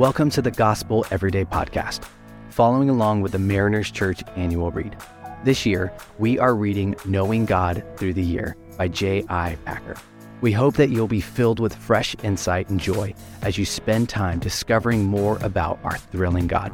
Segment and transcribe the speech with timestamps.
[0.00, 2.04] Welcome to the Gospel Everyday Podcast,
[2.48, 4.96] following along with the Mariners Church annual read.
[5.44, 9.58] This year, we are reading Knowing God Through the Year by J.I.
[9.66, 9.96] Packer.
[10.40, 13.12] We hope that you'll be filled with fresh insight and joy
[13.42, 16.72] as you spend time discovering more about our thrilling God.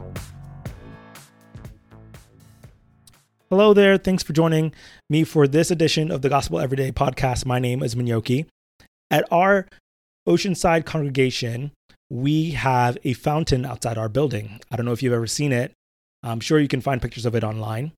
[3.51, 3.99] Hello there.
[3.99, 4.73] Thanks for joining
[5.11, 7.45] me for this edition of the Gospel Everyday podcast.
[7.45, 8.47] My name is Minyoki.
[9.11, 9.67] At our
[10.29, 11.73] Oceanside congregation,
[12.11, 14.61] we have a fountain outside our building.
[14.71, 15.73] I don't know if you've ever seen it.
[16.23, 17.93] I'm sure you can find pictures of it online.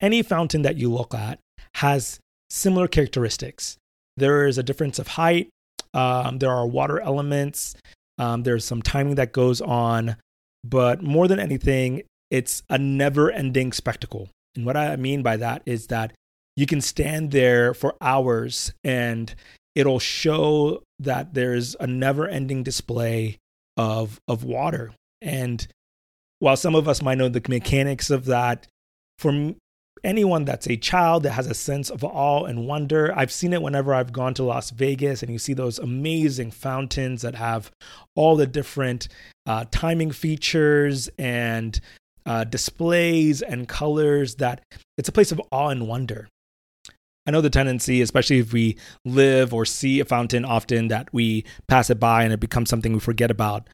[0.00, 1.38] Any fountain that you look at
[1.76, 2.18] has
[2.50, 3.76] similar characteristics.
[4.16, 5.48] There is a difference of height,
[5.94, 7.76] um, there are water elements,
[8.18, 10.16] um, there's some timing that goes on,
[10.64, 14.28] but more than anything, it's a never ending spectacle.
[14.56, 16.12] And what I mean by that is that
[16.56, 19.32] you can stand there for hours and
[19.78, 23.38] it'll show that there's a never ending display
[23.76, 24.92] of of water.
[25.22, 25.64] And
[26.40, 28.66] while some of us might know the mechanics of that
[29.20, 29.54] for
[30.02, 33.60] anyone that's a child that has a sense of awe and wonder i've seen it
[33.60, 37.68] whenever i've gone to las vegas and you see those amazing fountains that have
[38.14, 39.08] all the different
[39.46, 41.80] uh, timing features and
[42.26, 44.62] uh, displays and colors that
[44.96, 46.28] it's a place of awe and wonder
[47.28, 51.44] I know the tendency, especially if we live or see a fountain often, that we
[51.66, 53.68] pass it by and it becomes something we forget about.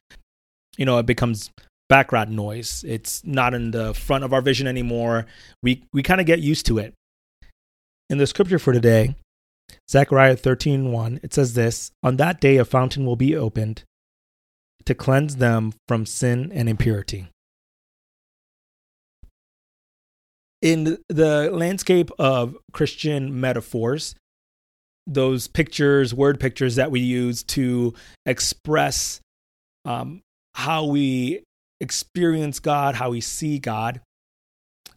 [0.75, 1.51] You know, it becomes
[1.87, 2.83] background noise.
[2.85, 5.25] It's not in the front of our vision anymore.
[5.63, 6.95] We we kind of get used to it.
[8.09, 9.15] In the scripture for today,
[9.89, 13.83] Zechariah 13:1, it says this, "On that day a fountain will be opened
[14.83, 17.29] to cleanse them from sin and impurity."
[20.65, 24.15] In the landscape of Christian metaphors,
[25.05, 27.93] those pictures, word pictures that we use to
[28.25, 29.21] express
[29.85, 30.21] um,
[30.55, 31.43] how we
[31.79, 34.01] experience God, how we see God,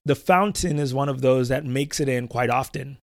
[0.06, 2.96] the fountain is one of those that makes it in quite often.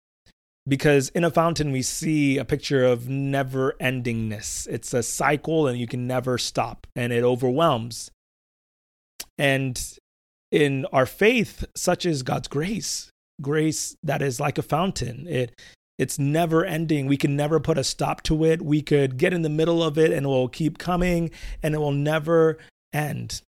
[0.66, 4.66] Because in a fountain, we see a picture of never endingness.
[4.69, 8.10] It's a cycle and you can never stop, and it overwhelms.
[9.36, 9.78] And
[10.54, 13.10] in our faith, such as God's grace,
[13.42, 15.26] grace that is like a fountain.
[15.28, 15.60] It
[15.98, 17.06] it's never ending.
[17.06, 18.62] We can never put a stop to it.
[18.62, 21.31] We could get in the middle of it and it will keep coming
[21.62, 22.59] and it will never
[22.93, 23.43] end.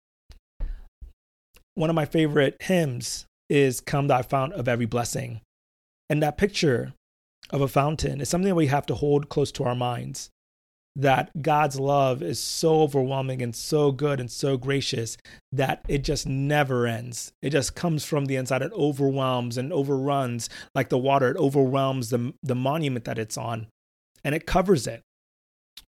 [1.74, 5.40] One of my favorite hymns is Come Thy Fount of Every Blessing.
[6.08, 6.92] And that picture
[7.50, 10.30] of a fountain is something that we have to hold close to our minds
[10.96, 15.18] that God's love is so overwhelming and so good and so gracious
[15.52, 17.32] that it just never ends.
[17.42, 18.62] It just comes from the inside.
[18.62, 21.30] It overwhelms and overruns like the water.
[21.30, 23.66] It overwhelms the, the monument that it's on
[24.24, 25.02] and it covers it.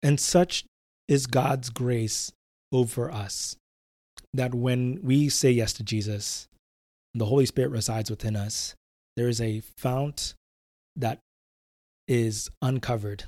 [0.02, 0.64] And such
[1.08, 2.30] is God's grace
[2.70, 3.56] over us
[4.34, 6.46] that when we say yes to Jesus,
[7.14, 8.74] the Holy Spirit resides within us,
[9.16, 10.34] there is a fount
[10.94, 11.18] that
[12.06, 13.24] is uncovered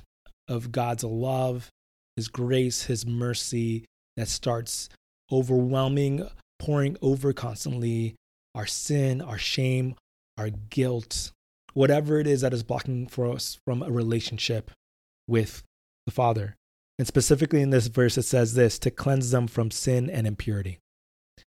[0.47, 1.69] of God's love,
[2.15, 3.85] His grace, His mercy
[4.17, 4.89] that starts
[5.31, 6.27] overwhelming,
[6.59, 8.15] pouring over constantly
[8.55, 9.95] our sin, our shame,
[10.37, 11.31] our guilt,
[11.73, 14.71] whatever it is that is blocking for us from a relationship
[15.27, 15.63] with
[16.05, 16.55] the Father.
[16.99, 20.79] And specifically in this verse, it says this to cleanse them from sin and impurity.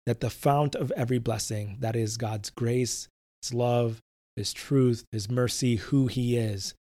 [0.07, 3.09] That the fount of every blessing, that is God's grace,
[3.43, 4.01] His love,
[4.37, 6.75] His truth, His mercy, who He is,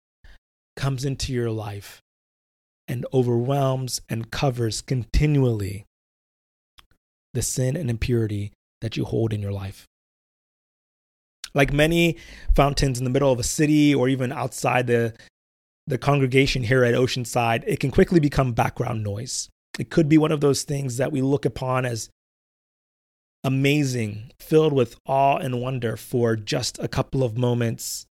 [0.79, 2.01] comes into your life
[2.87, 5.85] and overwhelms and covers continually
[7.35, 9.87] the sin and impurity that you hold in your life.
[11.53, 12.17] Like many
[12.55, 15.15] fountains in the middle of a city or even outside the,
[15.89, 19.49] the congregation here at Oceanside, it can quickly become background noise.
[19.81, 22.09] It could be one of those things that we look upon as
[23.43, 28.07] amazing, filled with awe and wonder for just a couple of moments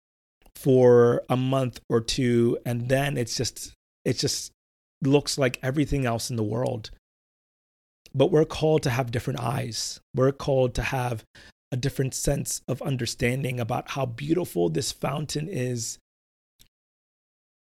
[0.55, 3.73] for a month or two and then it's just
[4.03, 4.51] it just
[5.01, 6.91] looks like everything else in the world.
[8.13, 9.99] But we're called to have different eyes.
[10.15, 11.25] We're called to have
[11.71, 15.97] a different sense of understanding about how beautiful this fountain is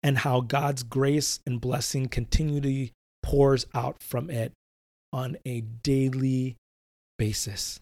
[0.01, 2.93] and how God's grace and blessing continually
[3.23, 4.53] pours out from it
[5.11, 6.55] on a daily
[7.17, 7.79] basis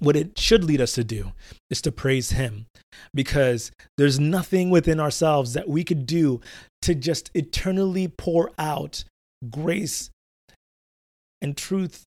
[0.00, 1.32] what it should lead us to do
[1.70, 2.66] is to praise Him
[3.14, 6.40] because there's nothing within ourselves that we could do
[6.82, 9.04] to just eternally pour out
[9.48, 10.10] grace
[11.40, 12.04] and truth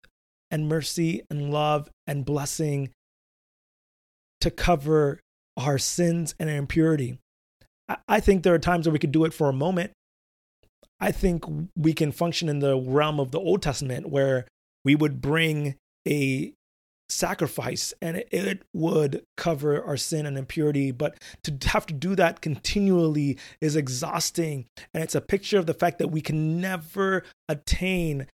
[0.51, 2.90] and mercy and love and blessing
[4.42, 5.19] to cover
[5.57, 7.18] our sins and our impurity.
[8.07, 9.92] I think there are times where we could do it for a moment.
[11.00, 11.44] I think
[11.75, 14.46] we can function in the realm of the Old Testament where
[14.86, 15.75] we would bring
[16.07, 16.54] a
[17.10, 20.92] sacrifice and it would cover our sin and impurity.
[20.92, 24.66] But to have to do that continually is exhausting.
[24.94, 28.28] And it's a picture of the fact that we can never attain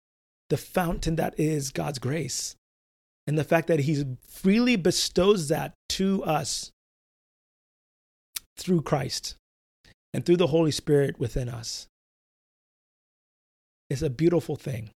[0.50, 2.56] the fountain that is God's grace.
[3.26, 6.72] And the fact that He freely bestows that to us
[8.58, 9.36] through Christ
[10.14, 11.88] and through the Holy Spirit within us
[13.90, 14.90] is a beautiful thing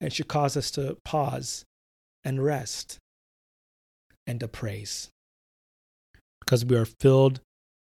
[0.00, 1.64] and should cause us to pause
[2.26, 2.98] and rest
[4.26, 5.10] and to praise
[6.40, 7.40] because we are filled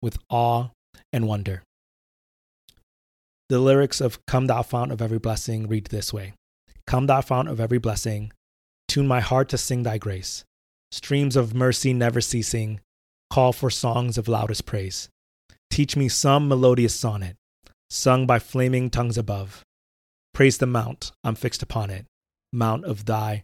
[0.04, 0.68] with awe
[1.12, 1.64] and wonder.
[3.50, 6.34] The lyrics of Come Thou Fount of Every Blessing read this way
[6.86, 8.32] Come Thou Fount of Every Blessing,
[8.88, 10.46] tune my heart to sing Thy grace.
[10.92, 12.80] Streams of mercy never ceasing,
[13.32, 15.10] call for songs of loudest praise.
[15.72, 17.36] Teach me some melodious sonnet,
[17.90, 19.64] sung by flaming tongues above.
[20.36, 22.06] Praise the mount, I'm fixed upon it,
[22.54, 23.44] mount of Thy